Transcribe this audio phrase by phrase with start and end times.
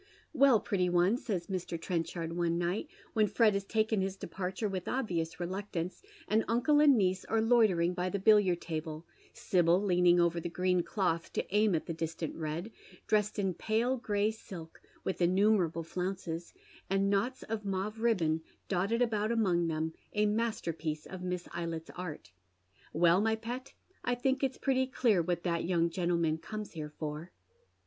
[0.33, 1.79] "Well, pretty one," says Mr.
[1.79, 6.97] Trenchard one night, when Fred has taken liis departure with obvious reluctance, and uncle and
[6.97, 11.75] niece are loitering by the billiard table, Sibyl leaning over tli© gi'een cloth to aim
[11.75, 12.71] at the distant red,
[13.05, 16.51] dressed in pale gray silk, with innumerable flounces,
[16.89, 22.31] and knots of mauve ribbon dotted about among them, a masterpiece of Miss Eylett's art."
[22.91, 23.73] Well, jny pet,
[24.03, 27.29] I ttiiuk it's pretty clear what that young gentleman comes here for."